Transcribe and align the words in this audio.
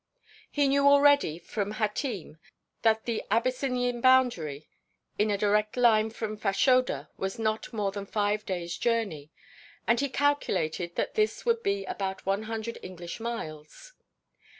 He 0.49 0.67
knew 0.67 0.87
already 0.87 1.37
from 1.37 1.73
Hatim 1.73 2.39
that 2.81 3.05
the 3.05 3.21
Abyssinian 3.29 4.01
boundary 4.01 4.67
in 5.19 5.29
a 5.29 5.37
direct 5.37 5.77
line 5.77 6.09
from 6.09 6.37
Fashoda 6.39 7.09
was 7.17 7.37
not 7.37 7.71
more 7.71 7.91
than 7.91 8.07
five 8.07 8.43
days' 8.43 8.79
journey, 8.79 9.29
and 9.85 9.99
he 9.99 10.09
calculated 10.09 10.95
that 10.95 11.13
this 11.13 11.45
would 11.45 11.61
be 11.61 11.85
about 11.85 12.25
one 12.25 12.41
hundred 12.49 12.79
English 12.81 13.19
miles. 13.19 13.93